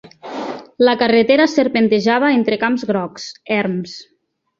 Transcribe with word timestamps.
La 0.87 0.95
carretera 1.01 1.45
serpentejava 1.51 2.31
entre 2.39 2.57
camps 2.65 2.87
grocs, 2.93 3.29
erms 3.59 3.95